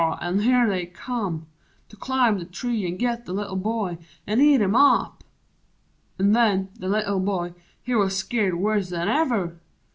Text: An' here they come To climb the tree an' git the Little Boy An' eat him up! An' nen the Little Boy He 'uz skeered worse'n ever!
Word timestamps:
An' 0.19 0.39
here 0.39 0.67
they 0.67 0.87
come 0.87 1.45
To 1.89 1.95
climb 1.95 2.39
the 2.39 2.45
tree 2.45 2.87
an' 2.87 2.97
git 2.97 3.25
the 3.27 3.33
Little 3.33 3.55
Boy 3.55 3.99
An' 4.25 4.41
eat 4.41 4.59
him 4.59 4.75
up! 4.75 5.23
An' 6.17 6.31
nen 6.31 6.69
the 6.79 6.89
Little 6.89 7.19
Boy 7.19 7.53
He 7.83 7.93
'uz 7.93 8.15
skeered 8.15 8.55
worse'n 8.55 9.07
ever! 9.07 9.59